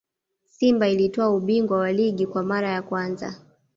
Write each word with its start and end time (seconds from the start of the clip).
simba 0.47 0.89
ilitwaa 0.89 1.29
ubingwa 1.29 1.77
wa 1.77 1.91
ligi 1.91 2.27
kwa 2.27 2.43
mara 2.43 2.69
ya 2.69 2.81
kwanza 2.81 3.35